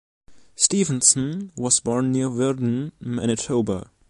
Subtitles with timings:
[0.55, 3.91] Stevenson was born near Virden, Manitoba.